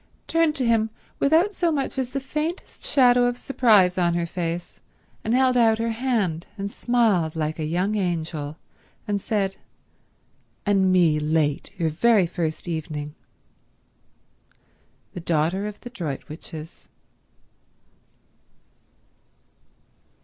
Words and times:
turned 0.25 0.55
to 0.55 0.65
him 0.65 0.89
without 1.19 1.53
so 1.53 1.71
much 1.71 1.99
as 1.99 2.09
the 2.09 2.19
faintest 2.19 2.83
shadow 2.83 3.27
of 3.27 3.37
surprise 3.37 3.99
on 3.99 4.15
her 4.15 4.25
face, 4.25 4.79
and 5.23 5.35
held 5.35 5.55
out 5.55 5.77
her 5.77 5.91
hand, 5.91 6.47
and 6.57 6.71
smiled 6.71 7.35
like 7.35 7.59
a 7.59 7.65
young 7.65 7.93
angel, 7.93 8.57
and 9.07 9.21
said, 9.21 9.57
"and 10.65 10.91
me 10.91 11.19
late 11.19 11.69
your 11.77 11.91
very 11.91 12.25
first 12.25 12.67
evening." 12.67 13.13
The 15.13 15.19
daughter 15.19 15.67
of 15.67 15.79
the 15.81 15.89
Droitwiches. 15.91 16.87